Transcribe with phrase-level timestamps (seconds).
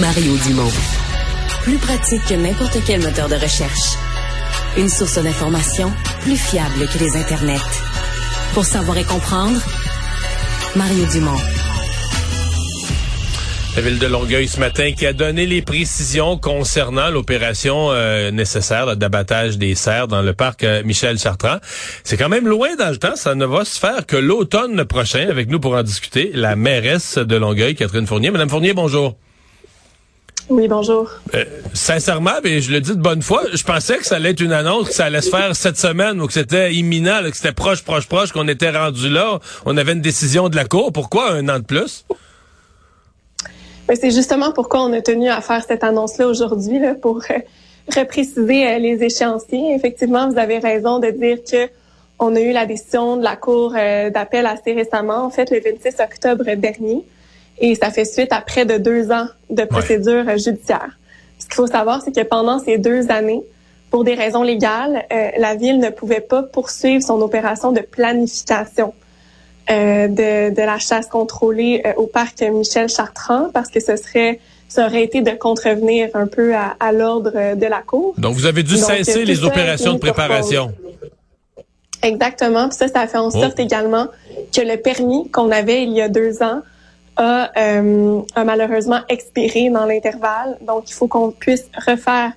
[0.00, 0.72] Mario Dumont.
[1.62, 3.96] Plus pratique que n'importe quel moteur de recherche.
[4.76, 5.92] Une source d'information
[6.22, 7.60] plus fiable que les internets.
[8.54, 9.60] Pour savoir et comprendre,
[10.74, 11.38] Mario Dumont.
[13.76, 18.96] La ville de Longueuil ce matin qui a donné les précisions concernant l'opération euh, nécessaire
[18.96, 21.58] d'abattage des cerfs dans le parc euh, Michel Chartrand.
[22.02, 25.28] C'est quand même loin dans le temps, ça ne va se faire que l'automne prochain.
[25.28, 28.30] Avec nous pour en discuter, la mairesse de Longueuil, Catherine Fournier.
[28.30, 29.16] Madame Fournier, bonjour.
[30.50, 31.10] Oui, bonjour.
[31.34, 34.40] Euh, sincèrement, mais je le dis de bonne foi, je pensais que ça allait être
[34.40, 37.52] une annonce, que ça allait se faire cette semaine ou que c'était imminent, que c'était
[37.52, 39.38] proche, proche, proche, qu'on était rendu là.
[39.64, 40.92] On avait une décision de la Cour.
[40.92, 42.04] Pourquoi un an de plus?
[43.92, 47.38] c'est justement pourquoi on a tenu à faire cette annonce-là aujourd'hui, là, pour euh,
[47.94, 49.74] repréciser euh, les échéanciers.
[49.74, 51.70] Effectivement, vous avez raison de dire que
[52.18, 55.60] on a eu la décision de la Cour euh, d'appel assez récemment, en fait, le
[55.60, 57.04] 26 octobre dernier,
[57.58, 60.98] et ça fait suite à près de deux ans de procédure judiciaire.
[61.38, 63.42] Ce qu'il faut savoir, c'est que pendant ces deux années,
[63.90, 65.04] pour des raisons légales,
[65.38, 68.92] la ville ne pouvait pas poursuivre son opération de planification
[69.70, 74.38] euh, de, de, la chasse contrôlée euh, au parc Michel Chartrand parce que ce serait
[74.68, 78.14] ça aurait été de contrevenir un peu à, à l'ordre de la cour.
[78.18, 80.74] Donc vous avez dû cesser les opérations de préparation.
[82.02, 82.68] Exactement.
[82.68, 83.30] Puis ça, ça fait en oh.
[83.30, 84.08] sorte également
[84.54, 86.60] que le permis qu'on avait il y a deux ans
[87.16, 90.58] a, euh, a malheureusement expiré dans l'intervalle.
[90.62, 92.32] Donc il faut qu'on puisse refaire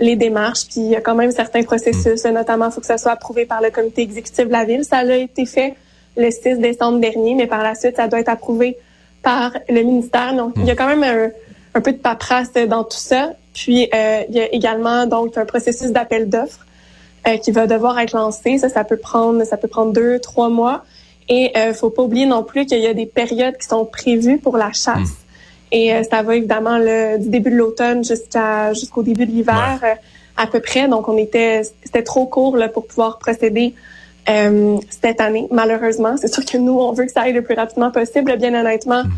[0.00, 0.66] les démarches.
[0.66, 2.32] Puis il y a quand même certains processus, hmm.
[2.32, 4.84] notamment il faut que ça soit approuvé par le comité exécutif de la ville.
[4.84, 5.74] Ça a été fait
[6.16, 8.76] le 6 décembre dernier, mais par la suite, ça doit être approuvé
[9.22, 10.34] par le ministère.
[10.34, 11.32] Donc, il y a quand même
[11.74, 13.32] un, peu de paperasse dans tout ça.
[13.52, 16.64] Puis, euh, il y a également donc un processus d'appel d'offres
[17.26, 18.58] euh, qui va devoir être lancé.
[18.58, 20.84] Ça, ça peut prendre, ça peut prendre deux, trois mois.
[21.28, 24.38] Et euh, faut pas oublier non plus qu'il y a des périodes qui sont prévues
[24.38, 24.96] pour la chasse.
[24.96, 25.72] Hmm.
[25.72, 29.80] Et euh, ça va évidemment le, du début de l'automne jusqu'à jusqu'au début de l'hiver
[30.36, 30.88] à peu près.
[30.88, 33.74] Donc, on était, c'était trop court là, pour pouvoir procéder
[34.28, 36.16] euh, cette année, malheureusement.
[36.16, 38.36] C'est sûr que nous, on veut que ça aille le plus rapidement possible.
[38.36, 39.10] Bien honnêtement, hmm.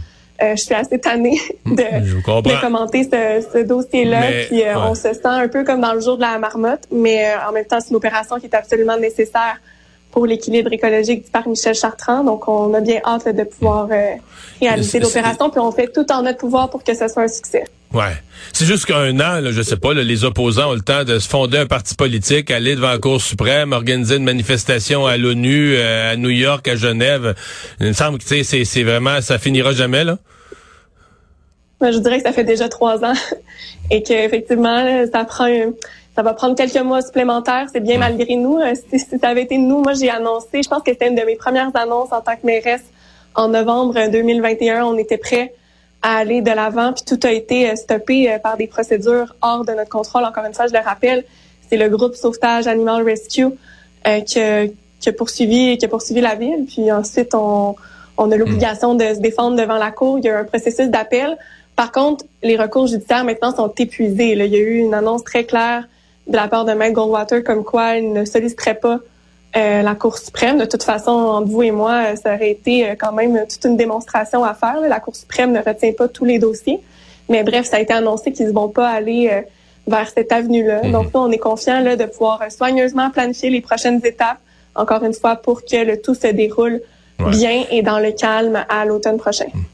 [0.42, 4.22] euh, je suis assez tannée de, de commenter ce, ce dossier-là.
[4.48, 7.26] Puis euh, on se sent un peu comme dans le jour de la marmotte, mais
[7.26, 9.60] euh, en même temps, c'est une opération qui est absolument nécessaire
[10.16, 12.24] pour l'équilibre écologique du parc Michel Chartrand.
[12.24, 13.86] Donc, on a bien hâte de pouvoir
[14.62, 15.50] réaliser l'opération.
[15.50, 17.64] Puis on fait tout en notre pouvoir pour que ce soit un succès.
[17.92, 18.14] Ouais.
[18.54, 21.28] C'est juste qu'un an, là, je sais pas, les opposants ont le temps de se
[21.28, 26.12] fonder un parti politique, aller devant la Cour suprême, organiser une manifestation à l'ONU, euh,
[26.12, 27.34] à New York, à Genève.
[27.80, 30.16] Il me semble que c'est, c'est vraiment, ça finira jamais, là.
[31.82, 33.12] je dirais que ça fait déjà trois ans
[33.90, 35.46] et qu'effectivement, ça prend
[36.16, 37.66] ça va prendre quelques mois supplémentaires.
[37.72, 38.56] C'est bien malgré nous.
[38.56, 41.14] Euh, si, si, ça avait été nous, moi j'ai annoncé, je pense que c'était une
[41.14, 42.84] de mes premières annonces en tant que mairesse
[43.34, 44.84] en novembre 2021.
[44.84, 45.52] On était prêts
[46.02, 49.64] à aller de l'avant, puis tout a été euh, stoppé euh, par des procédures hors
[49.64, 50.24] de notre contrôle.
[50.24, 51.24] Encore une fois, je le rappelle,
[51.68, 53.46] c'est le groupe Sauvetage Animal Rescue
[54.06, 54.66] euh, qui, a,
[55.00, 56.64] qui, a, poursuivi qui a poursuivi la ville.
[56.66, 57.76] Puis ensuite, on,
[58.16, 60.18] on a l'obligation de se défendre devant la cour.
[60.18, 61.36] Il y a un processus d'appel.
[61.74, 64.34] Par contre, les recours judiciaires maintenant sont épuisés.
[64.34, 64.46] Là.
[64.46, 65.86] Il y a eu une annonce très claire
[66.26, 68.98] de la part de Mike Goldwater comme quoi il ne solliciterait pas
[69.56, 70.58] euh, la Cour suprême.
[70.58, 73.64] De toute façon, entre vous et moi, euh, ça aurait été euh, quand même toute
[73.64, 74.80] une démonstration à faire.
[74.80, 76.80] La Cour suprême ne retient pas tous les dossiers.
[77.28, 79.44] Mais bref, ça a été annoncé qu'ils ne vont pas aller
[79.86, 80.82] vers cette avenue-là.
[80.84, 80.92] Mhm.
[80.92, 84.38] Donc, nous, on est confiants de pouvoir soigneusement planifier les prochaines étapes,
[84.74, 86.80] encore une fois, pour que le tout se déroule
[87.18, 89.46] bien et dans le calme à l'automne prochain.
[89.54, 89.64] Mhm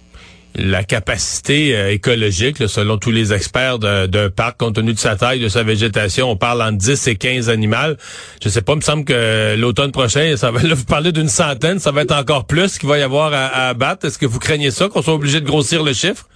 [0.55, 5.41] la capacité euh, écologique, selon tous les experts d'un parc, compte tenu de sa taille,
[5.41, 7.97] de sa végétation, on parle entre 10 et 15 animaux.
[8.43, 11.29] Je sais pas, il me semble que l'automne prochain, ça va là, vous parlez d'une
[11.29, 14.07] centaine, ça va être encore plus qu'il va y avoir à, abattre.
[14.07, 16.29] Est-ce que vous craignez ça, qu'on soit obligé de grossir le chiffre?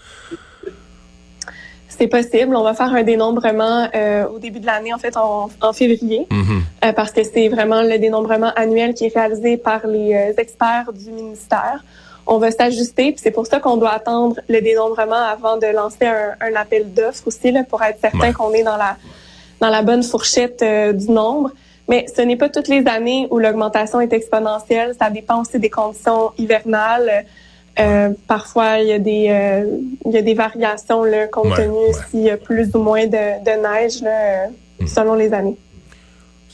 [1.88, 2.54] C'est possible.
[2.54, 6.60] On va faire un dénombrement euh, au début de l'année, en fait, en, février, mm-hmm.
[6.84, 11.10] euh, parce que c'est vraiment le dénombrement annuel qui est réalisé par les experts du
[11.10, 11.82] ministère
[12.26, 13.12] on va s'ajuster.
[13.12, 17.26] Puis c'est pour ça qu'on doit attendre le dénombrement avant de lancer un, appel d'offres
[17.26, 18.96] aussi, là, pour être certain qu'on est dans la
[19.60, 21.50] dans la bonne fourchette euh, du nombre.
[21.88, 24.94] Mais ce n'est pas toutes les années où l'augmentation est exponentielle.
[25.00, 27.24] Ça dépend aussi des conditions hivernales.
[27.78, 31.94] Euh, parfois, il y a des euh, il y a des variations là, compte tenu
[32.10, 34.48] s'il y a plus ou moins de, de neige là,
[34.80, 34.86] mm.
[34.86, 35.56] selon les années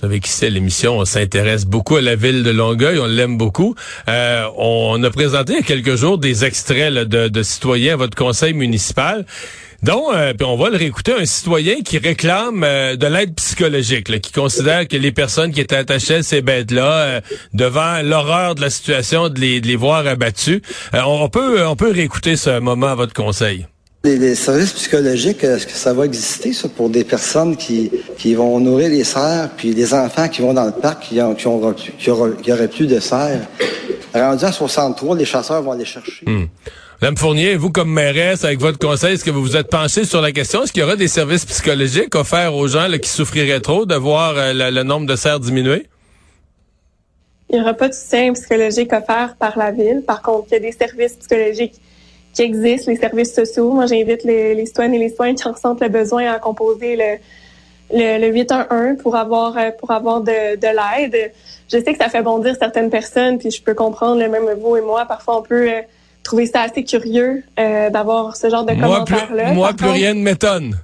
[0.03, 3.77] savez qui c'est l'émission, on s'intéresse beaucoup à la ville de Longueuil, on l'aime beaucoup.
[4.09, 8.17] Euh, on a présenté il y a quelques jours des extraits de, citoyens à votre
[8.17, 9.25] conseil municipal.
[9.85, 14.33] Donc, euh, on va le réécouter, un citoyen qui réclame euh, de l'aide psychologique, qui
[14.33, 17.21] considère que les personnes qui étaient attachées à ces bêtes-là,
[17.55, 20.63] devant l'horreur de la situation, de les, de les voir abattues,
[20.93, 23.67] on, peut, on peut réécouter ce moment à votre conseil.
[24.05, 28.59] Les, services psychologiques, est-ce que ça va exister, ça, pour des personnes qui, qui vont
[28.59, 31.73] nourrir les serres, puis des enfants qui vont dans le parc qui, ont, qui, ont,
[31.73, 32.11] qui,
[32.53, 33.47] auraient plus de serres?
[34.13, 36.25] Rendu à 63, les chasseurs vont aller chercher.
[36.27, 36.47] Hmm.
[37.01, 40.21] Madame Fournier, vous comme mairesse, avec votre conseil, est-ce que vous vous êtes penché sur
[40.21, 40.65] la question?
[40.65, 44.35] Est-ce qu'il y aura des services psychologiques offerts aux gens qui souffriraient trop de voir
[44.37, 45.87] euh, le, nombre de serres diminuer?
[47.51, 50.03] Il n'y aura pas de soutien psychologique offert par la ville.
[50.05, 51.75] Par contre, il y a des services psychologiques
[52.33, 53.73] qui existent, les services sociaux.
[53.73, 58.19] Moi, j'invite les, les citoyennes et les citoyens qui ressentent le besoin à composer le,
[58.19, 61.33] le, 811 pour avoir euh, pour avoir de, de l'aide.
[61.71, 64.81] Je sais que ça fait bondir certaines personnes, puis je peux comprendre, même vous et
[64.81, 65.81] moi, parfois on peut euh,
[66.23, 69.53] trouvé ça assez curieux euh, d'avoir ce genre de commentaires-là.
[69.53, 70.79] Moi, plus, rien ne m'étonne.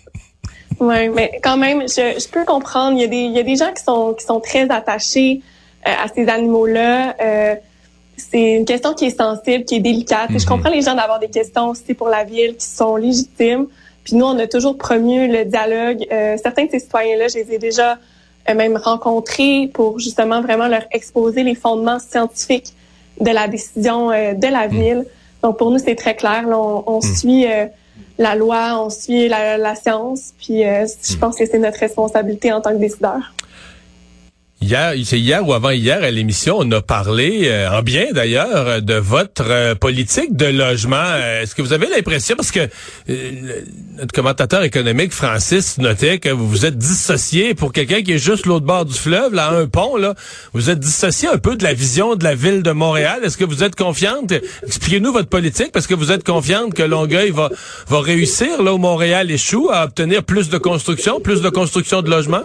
[0.80, 2.96] oui, mais quand même, je, je, peux comprendre.
[2.96, 5.42] Il y, a des, il y a des gens qui sont, qui sont très attachés
[5.86, 7.16] euh, à ces animaux-là.
[8.16, 10.30] C'est une question qui est sensible, qui est délicate.
[10.30, 10.44] Je mhm.
[10.44, 13.66] comprends les gens d'avoir des questions aussi pour la ville qui sont légitimes.
[14.04, 16.06] Puis nous, on a toujours promu le dialogue.
[16.10, 17.98] Euh, certains de ces citoyens-là, je les ai déjà
[18.48, 22.72] euh, même rencontrés pour justement vraiment leur exposer les fondements scientifiques
[23.20, 24.70] de la décision euh, de la hmm.
[24.70, 25.04] ville.
[25.42, 26.44] Donc pour nous, c'est très clair.
[26.48, 27.02] on, hmm.
[27.02, 27.66] suit euh,
[28.18, 32.60] la loi, on suit la, science, puis euh, je pense que c'est notre responsabilité en
[32.60, 33.34] tant que décideur.
[34.62, 38.94] Hier, c'est hier ou avant-hier à l'émission, on a parlé, euh, en bien d'ailleurs, de
[38.94, 40.96] votre euh, politique de logement.
[40.96, 42.66] Euh, est-ce que vous avez l'impression, parce que
[43.98, 48.46] notre commentateur économique Francis notait que vous vous êtes dissocié pour quelqu'un qui est juste
[48.46, 50.14] l'autre bord du fleuve, là, un pont, là,
[50.54, 53.20] vous êtes dissocié un peu de la vision de la ville de Montréal.
[53.24, 54.32] Est-ce que vous êtes confiante?
[54.66, 57.50] Expliquez-nous votre politique, parce que vous êtes confiante que Longueuil va
[57.88, 62.08] va réussir là où Montréal échoue à obtenir plus de construction, plus de construction de
[62.08, 62.44] logements?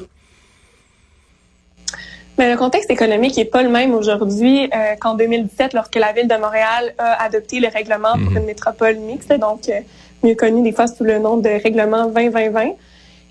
[2.37, 6.27] Mais le contexte économique n'est pas le même aujourd'hui euh, qu'en 2017, lorsque la ville
[6.27, 8.37] de Montréal a adopté le règlement pour mhm.
[8.37, 9.79] une métropole mixte, donc euh,
[10.23, 12.71] mieux connu des fois sous le nom de règlement 2020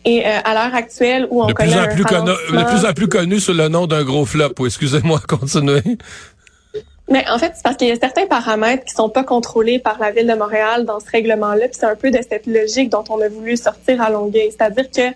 [0.04, 2.84] Et euh, à l'heure actuelle, où on de connaît plus en plus connu, de plus
[2.86, 4.52] en plus connu sous le nom d'un gros flop.
[4.64, 5.82] Excusez-moi, continuez.
[7.10, 9.98] Mais en fait, c'est parce qu'il y a certains paramètres qui sont pas contrôlés par
[9.98, 11.66] la ville de Montréal dans ce règlement-là.
[11.66, 14.88] Puis c'est un peu de cette logique dont on a voulu sortir à Longueuil, c'est-à-dire
[14.90, 15.12] que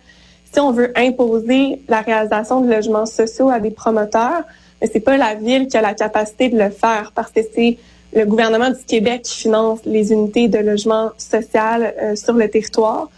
[0.55, 4.45] si on veut imposer la réalisation de logements sociaux à des promoteurs,
[4.81, 7.77] mais c'est pas la ville qui a la capacité de le faire parce que c'est
[8.15, 13.11] le gouvernement du Québec qui finance les unités de logement social euh, sur le territoire.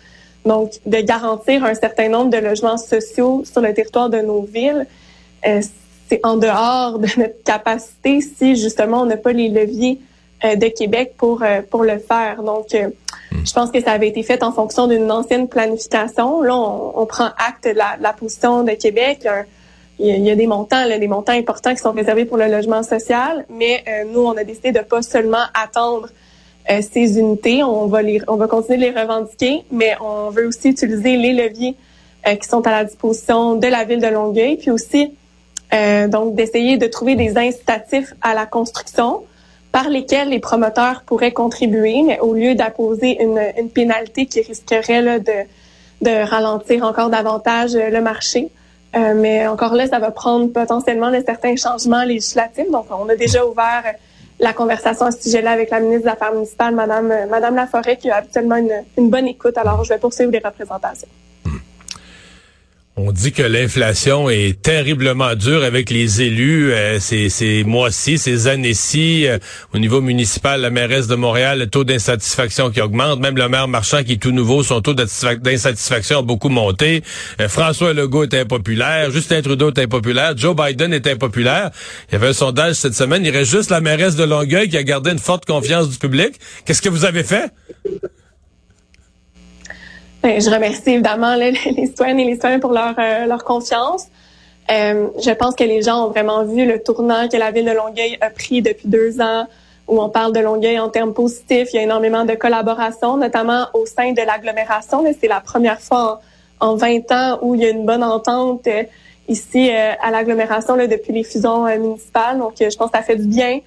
[0.46, 4.86] Donc, de garantir un certain nombre de logements sociaux sur le territoire de nos villes,
[5.46, 5.60] euh,
[6.08, 10.00] c'est en dehors de notre capacité si justement on n'a pas les leviers
[10.42, 12.42] de Québec pour pour le faire.
[12.42, 12.74] Donc,
[13.46, 16.42] je pense que ça avait été fait en fonction d'une ancienne planification.
[16.42, 19.26] Là, on, prend acte de la, position de Québec.
[19.98, 23.46] Il y, a, des montants, des montants importants qui sont réservés pour le logement social,
[23.48, 26.08] mais euh, nous, on a décidé de pas seulement attendre
[26.70, 27.62] euh, ces unités.
[27.62, 31.32] On va les, on va continuer de les revendiquer, mais on veut aussi utiliser les
[31.32, 31.76] leviers
[32.26, 35.12] euh, qui sont à la disposition de la ville de Longueuil, puis aussi
[36.08, 39.24] donc d'essayer de trouver des incitatifs à la construction
[39.76, 45.02] par lesquels les promoteurs pourraient contribuer, mais au lieu d'apposer une, une pénalité qui risquerait
[45.02, 45.38] là, de,
[46.00, 48.48] de ralentir encore davantage euh, le marché.
[48.96, 52.70] Euh, mais encore là, ça va prendre potentiellement de certains changements législatifs.
[52.70, 53.84] Donc, on a déjà ouvert
[54.40, 58.08] la conversation à ce sujet-là avec la ministre des Affaires municipales, Madame, Madame Laforêt, qui
[58.08, 59.58] a habituellement une bonne écoute.
[59.58, 61.08] Alors, je vais poursuivre les représentations.
[62.98, 68.46] On dit que l'inflation est terriblement dure avec les élus euh, ces, ces mois-ci, ces
[68.46, 69.26] années-ci.
[69.26, 69.36] Euh,
[69.74, 73.20] au niveau municipal, la mairesse de Montréal, le taux d'insatisfaction qui augmente.
[73.20, 77.02] Même le maire Marchand, qui est tout nouveau, son taux d'insatisfaction a beaucoup monté.
[77.38, 79.10] Euh, François Legault est impopulaire.
[79.10, 80.34] Justin Trudeau est impopulaire.
[80.34, 81.72] Joe Biden est impopulaire.
[82.08, 83.26] Il y avait un sondage cette semaine.
[83.26, 86.40] Il reste juste la mairesse de Longueuil qui a gardé une forte confiance du public.
[86.64, 87.50] Qu'est-ce que vous avez fait?
[90.26, 94.08] Ben, je remercie évidemment les, citoyennes et les citoyens pour leur, euh, leur confiance.
[94.72, 97.70] Euh, je pense que les gens ont vraiment vu le tournant que la ville de
[97.70, 99.46] Longueuil a pris depuis deux ans,
[99.86, 101.68] où on parle de Longueuil en termes positifs.
[101.72, 105.04] Il y a énormément de collaboration, notamment au sein de l'agglomération.
[105.20, 106.20] C'est la première fois
[106.58, 108.82] en, 20 ans où il y a une bonne entente euh,
[109.28, 112.38] ici à l'agglomération depuis les fusions municipales.
[112.38, 113.60] Donc, je pense que ça fait du bien.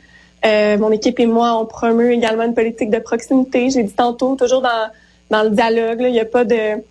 [0.77, 3.69] mon équipe et moi, on promeut également une politique de proximité.
[3.69, 4.89] J'ai dit tantôt, toujours dans
[5.29, 6.01] dans le dialogue.
[6.01, 6.81] Il n'y a pas de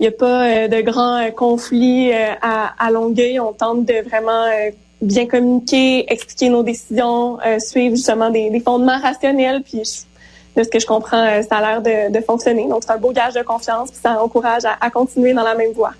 [0.00, 3.40] il a pas euh, de grands euh, conflits euh, à, à Longueuil.
[3.40, 4.46] On tente de vraiment
[5.00, 9.62] bien communiquer, expliquer nos décisions, suivre justement des, des, fondements rationnels.
[9.62, 9.82] Puis
[10.56, 12.68] de ce que je comprends, ça a l'air de, de, fonctionner.
[12.68, 13.90] Donc c'est un beau gage de confiance.
[13.90, 15.92] Puis ça encourage à, à continuer dans la même voie.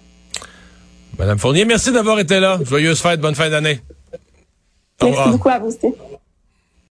[1.18, 2.58] Madame Fournier, merci d'avoir été là.
[2.62, 3.80] Joyeuse fête, bonne fin d'année.
[5.00, 5.94] Merci beaucoup à vous aussi.